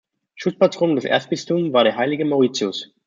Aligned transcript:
Schutzpatron 0.33 0.95
des 0.95 1.05
Erzbistums 1.05 1.73
war 1.73 1.83
der 1.83 1.95
Heilige 1.95 2.25
Mauritius. 2.25 2.91